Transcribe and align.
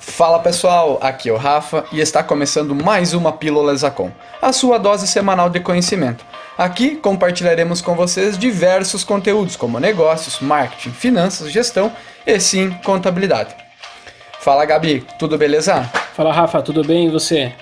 Fala 0.00 0.38
pessoal, 0.38 0.98
aqui 1.00 1.28
é 1.28 1.32
o 1.32 1.36
Rafa 1.36 1.84
e 1.90 2.00
está 2.00 2.22
começando 2.22 2.74
mais 2.74 3.14
uma 3.14 3.32
Pílula 3.32 3.74
Zacom, 3.76 4.12
a 4.40 4.52
sua 4.52 4.78
dose 4.78 5.08
semanal 5.08 5.50
de 5.50 5.58
conhecimento. 5.60 6.24
Aqui 6.56 6.96
compartilharemos 6.96 7.80
com 7.80 7.94
vocês 7.94 8.38
diversos 8.38 9.02
conteúdos 9.02 9.56
como 9.56 9.80
negócios, 9.80 10.38
marketing, 10.40 10.90
finanças, 10.90 11.50
gestão 11.50 11.92
e 12.24 12.38
sim 12.38 12.70
contabilidade. 12.84 13.54
Fala 14.40 14.64
Gabi, 14.64 15.04
tudo 15.18 15.36
beleza? 15.36 15.82
Fala 16.14 16.32
Rafa, 16.32 16.62
tudo 16.62 16.84
bem 16.84 17.08
e 17.08 17.10
você? 17.10 17.52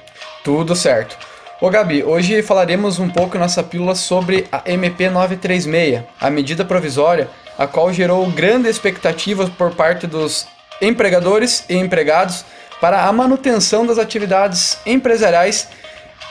Tudo 0.45 0.77
certo. 0.77 1.16
Ô 1.61 1.71
Gabi, 1.71 2.05
hoje 2.05 2.43
falaremos 2.43 2.98
um 2.98 3.09
pouco 3.09 3.39
nessa 3.39 3.62
pílula 3.62 3.95
sobre 3.95 4.46
a 4.53 4.62
MP 4.66 5.09
936, 5.09 6.03
a 6.21 6.30
medida 6.30 6.64
provisória, 6.66 7.29
a 7.59 7.66
qual 7.66 7.91
gerou 7.93 8.27
grande 8.30 8.68
expectativa 8.68 9.50
por 9.57 9.75
parte 9.75 10.07
dos 10.07 10.46
empregadores 10.80 11.64
e 11.68 11.76
empregados 11.76 12.44
para 12.80 13.04
a 13.04 13.12
manutenção 13.12 13.86
das 13.86 13.98
atividades 13.98 14.79
empresariais 14.85 15.68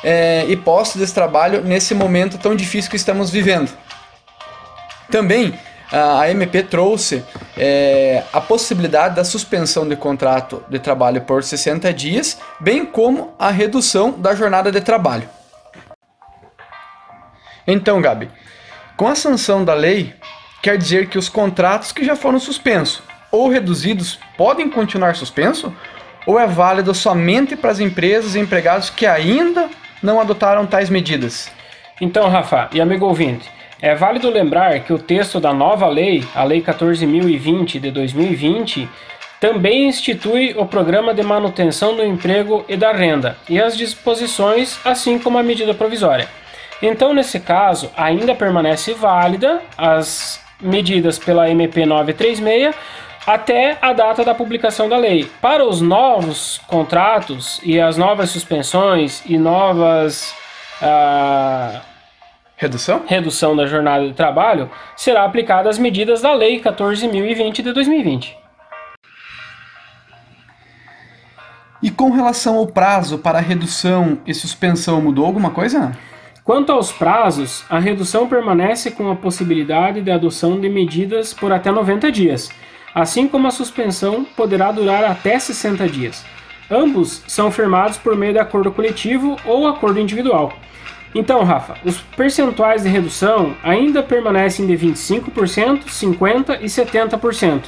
é, 0.03 0.45
e 0.47 0.55
postos 0.55 1.05
de 1.05 1.13
trabalho 1.13 1.61
nesse 1.63 1.95
momento 1.95 2.37
tão 2.37 2.55
difícil 2.55 2.89
que 2.89 2.97
estamos 2.97 3.31
vivendo. 3.31 3.71
Também 5.09 5.57
a 5.91 6.29
MP 6.29 6.63
trouxe 6.63 7.23
é, 7.55 8.23
a 8.33 8.41
possibilidade 8.41 9.15
da 9.15 9.23
suspensão 9.23 9.87
de 9.87 9.95
contrato 9.95 10.63
de 10.67 10.79
trabalho 10.79 11.21
por 11.21 11.43
60 11.43 11.93
dias, 11.93 12.39
bem 12.59 12.85
como 12.85 13.33
a 13.37 13.51
redução 13.51 14.11
da 14.11 14.33
jornada 14.33 14.71
de 14.71 14.81
trabalho. 14.81 15.29
Então, 17.67 18.01
Gabi, 18.01 18.29
com 18.97 19.07
a 19.07 19.15
sanção 19.15 19.63
da 19.63 19.73
lei, 19.73 20.13
quer 20.61 20.77
dizer 20.77 21.07
que 21.07 21.17
os 21.17 21.29
contratos 21.29 21.91
que 21.91 22.03
já 22.03 22.15
foram 22.15 22.39
suspensos 22.39 23.01
ou 23.35 23.49
reduzidos 23.49 24.17
podem 24.37 24.69
continuar 24.69 25.15
suspensos? 25.15 25.71
Ou 26.25 26.39
é 26.39 26.47
válido 26.47 26.93
somente 26.93 27.55
para 27.55 27.71
as 27.71 27.79
empresas 27.79 28.35
e 28.35 28.39
empregados 28.39 28.89
que 28.89 29.05
ainda 29.05 29.69
não 30.01 30.19
adotaram 30.19 30.65
tais 30.65 30.89
medidas? 30.89 31.51
Então, 32.01 32.29
Rafa 32.29 32.69
e 32.73 32.81
amigo 32.81 33.05
ouvinte, 33.05 33.49
é 33.81 33.93
válido 33.93 34.29
lembrar 34.29 34.79
que 34.79 34.91
o 34.91 34.97
texto 34.97 35.39
da 35.39 35.53
nova 35.53 35.87
lei, 35.87 36.25
a 36.33 36.43
Lei 36.43 36.61
14.020 36.61 37.79
de 37.79 37.91
2020, 37.91 38.89
também 39.39 39.87
institui 39.87 40.55
o 40.57 40.65
Programa 40.65 41.13
de 41.13 41.21
Manutenção 41.21 41.95
do 41.95 42.03
Emprego 42.03 42.65
e 42.67 42.75
da 42.75 42.91
Renda 42.91 43.37
e 43.47 43.61
as 43.61 43.77
disposições, 43.77 44.79
assim 44.83 45.19
como 45.19 45.37
a 45.37 45.43
medida 45.43 45.73
provisória. 45.73 46.27
Então, 46.81 47.13
nesse 47.13 47.39
caso, 47.39 47.91
ainda 47.95 48.33
permanece 48.33 48.93
válida 48.93 49.61
as 49.77 50.41
medidas 50.59 51.19
pela 51.19 51.49
MP 51.49 51.85
936 51.85 52.75
até 53.25 53.77
a 53.81 53.91
data 53.91 54.23
da 54.23 54.35
publicação 54.35 54.87
da 54.87 54.97
lei. 54.97 55.29
Para 55.41 55.65
os 55.65 55.81
novos 55.81 56.61
contratos 56.67 57.59
e 57.63 57.79
as 57.79 57.97
novas 57.97 58.29
suspensões 58.29 59.23
e 59.25 59.37
novas. 59.37 60.33
Uh, 60.81 61.81
redução? 62.55 63.03
redução 63.05 63.55
da 63.55 63.65
jornada 63.65 64.07
de 64.07 64.13
trabalho, 64.13 64.69
será 64.95 65.25
aplicada 65.25 65.69
as 65.69 65.77
medidas 65.77 66.21
da 66.21 66.33
Lei 66.33 66.61
14.020 66.61 67.61
de 67.61 67.73
2020. 67.73 68.37
E 71.81 71.91
com 71.91 72.11
relação 72.11 72.57
ao 72.57 72.67
prazo 72.67 73.17
para 73.19 73.39
redução 73.39 74.19
e 74.25 74.33
suspensão, 74.33 75.01
mudou 75.01 75.25
alguma 75.25 75.51
coisa? 75.51 75.97
Quanto 76.43 76.71
aos 76.71 76.91
prazos, 76.91 77.65
a 77.69 77.79
redução 77.79 78.27
permanece 78.27 78.91
com 78.91 79.09
a 79.11 79.15
possibilidade 79.15 80.01
de 80.01 80.11
adoção 80.11 80.59
de 80.59 80.69
medidas 80.69 81.33
por 81.33 81.51
até 81.51 81.71
90 81.71 82.11
dias 82.11 82.49
assim 82.95 83.27
como 83.27 83.45
a 83.45 83.51
suspensão 83.51 84.25
poderá 84.37 84.71
durar 84.71 85.03
até 85.03 85.37
60 85.37 85.89
dias. 85.89 86.25
Ambos 86.71 87.21
são 87.27 87.51
firmados 87.51 87.97
por 87.97 88.15
meio 88.15 88.31
de 88.31 88.39
acordo 88.39 88.71
coletivo 88.71 89.35
ou 89.45 89.67
acordo 89.67 89.99
individual. 89.99 90.53
Então, 91.13 91.43
Rafa, 91.43 91.75
os 91.83 91.99
percentuais 91.99 92.83
de 92.83 92.89
redução 92.89 93.53
ainda 93.63 94.01
permanecem 94.01 94.65
de 94.65 94.73
25%, 94.73 95.85
50% 95.85 96.59
e 96.61 96.65
70%, 96.65 97.63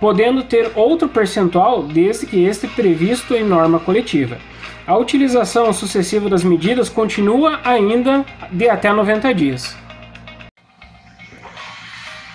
podendo 0.00 0.42
ter 0.42 0.72
outro 0.74 1.08
percentual 1.08 1.82
desde 1.82 2.26
que 2.26 2.44
este 2.44 2.66
previsto 2.66 3.34
em 3.34 3.44
norma 3.44 3.78
coletiva. 3.78 4.38
A 4.86 4.96
utilização 4.96 5.72
sucessiva 5.72 6.28
das 6.28 6.42
medidas 6.42 6.88
continua 6.88 7.60
ainda 7.62 8.24
de 8.50 8.68
até 8.68 8.92
90 8.92 9.32
dias. 9.32 9.81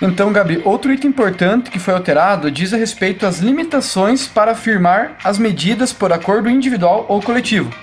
Então, 0.02 0.32
Gabi, 0.32 0.62
outro 0.64 0.94
item 0.94 1.10
importante 1.10 1.72
que 1.72 1.80
foi 1.80 1.94
alterado 1.94 2.52
diz 2.52 2.72
a 2.72 2.78
respeito 2.78 3.26
às 3.26 3.40
limitações 3.40 4.28
para 4.28 4.54
firmar 4.54 5.18
as 5.24 5.40
medidas 5.40 5.92
por 5.92 6.14
acordo 6.14 6.50
individual 6.50 7.06
ou 7.10 7.22
coletivo. 7.22 7.74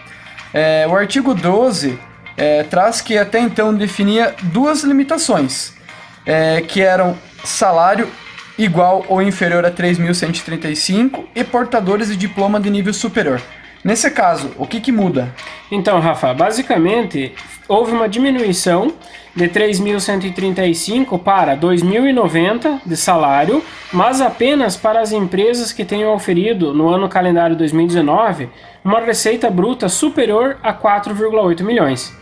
É, 0.53 0.87
o 0.89 0.95
artigo 0.95 1.35
12 1.35 1.99
é, 2.37 2.63
traz 2.63 3.01
que 3.01 3.19
até 3.19 3.41
então 3.41 3.75
definia 3.75 4.33
duas 4.45 4.85
limitações, 4.85 5.73
é, 6.25 6.61
que 6.61 6.81
eram 6.81 7.19
salário 7.43 8.09
igual 8.57 9.05
ou 9.09 9.21
inferior 9.21 9.65
a 9.65 9.71
3.135 9.73 11.25
e 11.35 11.43
portadores 11.43 12.09
de 12.09 12.17
diploma 12.17 12.61
de 12.61 12.71
nível 12.71 12.95
superior. 12.95 13.43
Nesse 13.83 14.09
caso, 14.11 14.53
o 14.57 14.67
que, 14.67 14.81
que 14.81 14.93
muda? 14.93 15.35
Então, 15.71 15.99
Rafa, 15.99 16.33
basicamente 16.33 17.35
houve 17.69 17.93
uma 17.93 18.09
diminuição 18.09 18.95
de 19.35 19.49
3.135 19.49 21.19
para 21.19 21.57
2.090 21.57 22.81
de 22.87 22.97
salário, 22.97 23.63
mas 23.93 24.21
apenas 24.21 24.77
para 24.77 25.01
as 25.01 25.13
empresas 25.13 25.73
que 25.73 25.85
tenham 25.85 26.15
oferido 26.15 26.73
no 26.73 26.89
ano 26.89 27.09
calendário 27.09 27.57
2019 27.57 28.49
uma 28.85 29.01
receita 29.01 29.51
bruta 29.51 29.89
superior 29.89 30.59
a 30.63 30.73
4,8 30.73 31.63
milhões. 31.63 32.15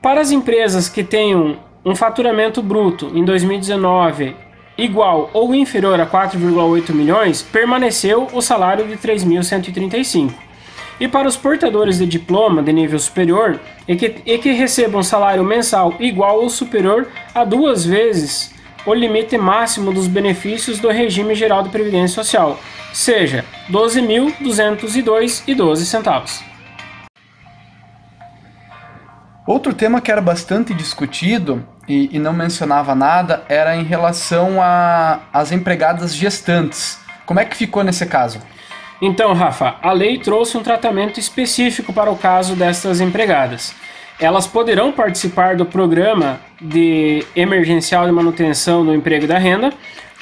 Para 0.00 0.20
as 0.20 0.30
empresas 0.30 0.88
que 0.88 1.04
tenham 1.04 1.58
um 1.84 1.94
faturamento 1.94 2.62
bruto 2.62 3.10
em 3.14 3.24
2019 3.24 4.36
igual 4.76 5.30
ou 5.32 5.54
inferior 5.54 6.00
a 6.00 6.06
4,8 6.06 6.92
milhões, 6.92 7.42
permaneceu 7.42 8.28
o 8.32 8.40
salário 8.40 8.86
de 8.86 8.96
3.135 8.96 10.32
e 10.98 11.06
para 11.08 11.28
os 11.28 11.36
portadores 11.36 11.98
de 11.98 12.06
diploma 12.06 12.62
de 12.62 12.72
nível 12.72 12.98
superior 12.98 13.60
e 13.86 13.96
que, 13.96 14.16
e 14.24 14.38
que 14.38 14.52
recebam 14.52 15.02
salário 15.02 15.44
mensal 15.44 15.94
igual 15.98 16.40
ou 16.40 16.48
superior 16.48 17.06
a 17.34 17.44
duas 17.44 17.84
vezes 17.84 18.54
o 18.86 18.92
limite 18.92 19.38
máximo 19.38 19.90
dos 19.92 20.06
benefícios 20.06 20.78
do 20.78 20.90
regime 20.90 21.34
geral 21.34 21.62
de 21.62 21.70
previdência 21.70 22.22
social, 22.22 22.60
seja 22.92 23.42
12.202,12 23.70 25.76
centavos. 25.78 26.44
Outro 29.46 29.74
tema 29.74 30.00
que 30.00 30.10
era 30.10 30.22
bastante 30.22 30.72
discutido 30.72 31.62
e, 31.86 32.16
e 32.16 32.18
não 32.18 32.32
mencionava 32.32 32.94
nada 32.94 33.44
era 33.48 33.76
em 33.76 33.84
relação 33.84 34.56
às 35.32 35.52
empregadas 35.52 36.14
gestantes. 36.14 36.98
Como 37.26 37.40
é 37.40 37.44
que 37.44 37.56
ficou 37.56 37.84
nesse 37.84 38.06
caso? 38.06 38.40
Então, 39.00 39.32
Rafa, 39.32 39.76
a 39.82 39.92
lei 39.92 40.18
trouxe 40.18 40.56
um 40.56 40.62
tratamento 40.62 41.18
específico 41.18 41.92
para 41.92 42.10
o 42.10 42.16
caso 42.16 42.54
destas 42.54 43.00
empregadas. 43.00 43.74
Elas 44.20 44.46
poderão 44.46 44.92
participar 44.92 45.56
do 45.56 45.66
programa 45.66 46.40
de 46.60 47.24
emergencial 47.34 48.06
de 48.06 48.12
manutenção 48.12 48.84
do 48.84 48.94
emprego 48.94 49.24
e 49.24 49.28
da 49.28 49.38
renda, 49.38 49.72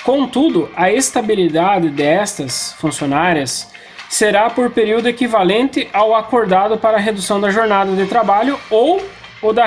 contudo, 0.03 0.71
a 0.75 0.91
estabilidade 0.91 1.91
destas 1.91 2.72
funcionárias 2.78 3.71
será 4.09 4.49
por 4.50 4.71
período 4.71 5.09
equivalente 5.09 5.89
ao 5.93 6.15
acordado 6.15 6.78
para 6.78 6.97
a 6.97 7.00
redução 7.00 7.41
da 7.41 7.50
jornada 7.50 7.94
de 7.94 8.06
trabalho 8.06 8.59
ou 8.71 9.03
o 9.43 9.53
da, 9.53 9.66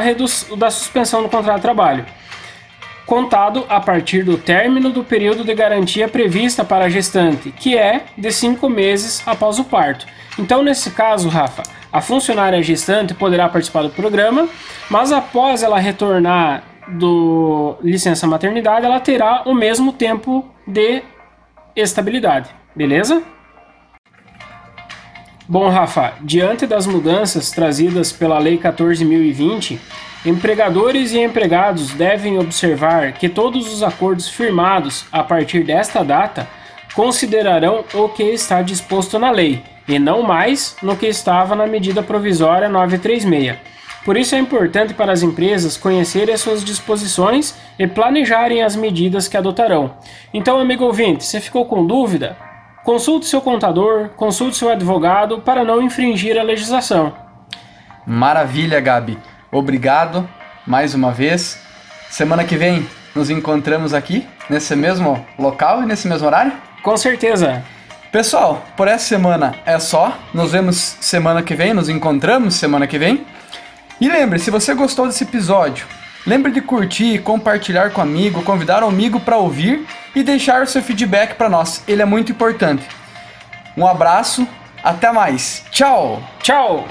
da 0.57 0.72
suspensão 0.72 1.22
do 1.22 1.29
contrato 1.29 1.57
de 1.57 1.61
trabalho 1.61 2.05
contado 3.05 3.66
a 3.69 3.79
partir 3.79 4.23
do 4.23 4.38
término 4.38 4.89
do 4.89 5.03
período 5.03 5.43
de 5.43 5.53
garantia 5.53 6.07
prevista 6.07 6.63
para 6.63 6.85
a 6.85 6.89
gestante, 6.89 7.51
que 7.51 7.77
é 7.77 8.05
de 8.17 8.31
cinco 8.31 8.69
meses 8.69 9.22
após 9.25 9.59
o 9.59 9.63
parto. 9.63 10.05
Então, 10.37 10.63
nesse 10.63 10.91
caso, 10.91 11.29
Rafa, 11.29 11.63
a 11.91 12.02
funcionária 12.02 12.61
gestante 12.61 13.13
poderá 13.13 13.47
participar 13.47 13.84
do 13.84 13.90
programa, 13.90 14.49
mas 14.90 15.11
após 15.11 15.63
ela 15.63 15.79
retornar 15.79 16.63
do 16.87 17.78
licença 17.81 18.28
maternidade, 18.28 18.85
ela 18.85 18.99
terá 18.99 19.43
o 19.46 19.53
mesmo 19.53 19.93
tempo 19.93 20.46
de 20.67 21.02
estabilidade, 21.75 22.49
beleza? 22.75 23.23
Bom, 25.47 25.69
Rafa, 25.69 26.13
diante 26.22 26.66
das 26.66 26.87
mudanças 26.87 27.52
trazidas 27.52 28.11
pela 28.11 28.40
Lei 28.40 28.57
14.020, 28.57 29.79
Empregadores 30.25 31.13
e 31.13 31.19
empregados 31.19 31.91
devem 31.91 32.39
observar 32.39 33.13
que 33.13 33.29
todos 33.29 33.72
os 33.72 33.83
acordos 33.83 34.27
firmados 34.27 35.05
a 35.11 35.23
partir 35.23 35.63
desta 35.63 36.03
data 36.03 36.47
considerarão 36.95 37.83
o 37.93 38.09
que 38.09 38.23
está 38.23 38.61
disposto 38.61 39.19
na 39.19 39.29
lei 39.29 39.61
e 39.87 39.99
não 39.99 40.23
mais 40.23 40.75
no 40.81 40.97
que 40.97 41.05
estava 41.05 41.55
na 41.55 41.67
medida 41.67 42.01
provisória 42.01 42.67
936. 42.67 43.55
Por 44.03 44.17
isso 44.17 44.35
é 44.35 44.39
importante 44.39 44.93
para 44.93 45.11
as 45.11 45.22
empresas 45.22 45.77
conhecerem 45.77 46.33
as 46.33 46.41
suas 46.41 46.63
disposições 46.63 47.55
e 47.78 47.87
planejarem 47.87 48.63
as 48.63 48.75
medidas 48.75 49.28
que 49.28 49.37
adotarão. 49.37 49.97
Então, 50.33 50.59
amigo 50.59 50.85
ouvinte, 50.85 51.23
você 51.23 51.39
ficou 51.39 51.66
com 51.66 51.85
dúvida? 51.85 52.37
consulte 52.85 53.25
seu 53.25 53.41
contador, 53.41 54.09
consulte 54.09 54.55
seu 54.57 54.69
advogado 54.69 55.39
para 55.39 55.63
não 55.63 55.81
infringir 55.81 56.39
a 56.39 56.43
legislação. 56.43 57.11
Maravilha, 58.05 58.79
Gabi. 58.79 59.17
Obrigado 59.55 60.28
mais 60.67 60.93
uma 60.93 61.13
vez. 61.13 61.57
Semana 62.09 62.43
que 62.43 62.57
vem 62.57 62.85
nos 63.16 63.29
encontramos 63.29 63.93
aqui, 63.93 64.28
nesse 64.49 64.75
mesmo 64.75 65.25
local 65.40 65.81
e 65.81 65.85
nesse 65.85 66.09
mesmo 66.09 66.28
horário? 66.28 66.52
Com 66.84 66.97
certeza. 66.97 67.63
Pessoal, 68.11 68.66
por 68.75 68.90
essa 68.90 69.05
semana 69.05 69.55
é 69.66 69.79
só. 69.79 70.17
Nos 70.34 70.52
vemos 70.52 70.97
semana 70.99 71.41
que 71.41 71.55
vem, 71.55 71.73
nos 71.73 71.87
encontramos 71.87 72.55
semana 72.55 72.85
que 72.85 72.99
vem. 72.99 73.25
E 74.02 74.09
lembre, 74.09 74.40
se 74.40 74.52
você 74.52 74.73
gostou 74.73 75.07
desse 75.07 75.23
episódio, 75.23 75.87
lembre 76.28 76.52
de 76.52 76.59
curtir, 76.59 77.19
compartilhar 77.19 77.91
com 77.91 78.02
amigo, 78.02 78.43
convidar 78.43 78.84
um 78.84 78.90
amigo 78.90 79.22
para 79.22 79.37
ouvir 79.37 79.87
e 80.13 80.22
deixar 80.22 80.63
o 80.63 80.67
seu 80.67 80.84
feedback 80.84 81.35
para 81.35 81.47
nós. 81.47 81.81
Ele 81.87 82.02
é 82.02 82.05
muito 82.05 82.29
importante. 82.29 82.85
Um 83.78 83.87
abraço, 83.87 84.46
até 84.84 85.13
mais. 85.13 85.63
Tchau. 85.72 86.22
Tchau. 86.41 86.85